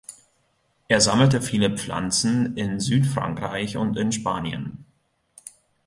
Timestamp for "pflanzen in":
1.77-2.79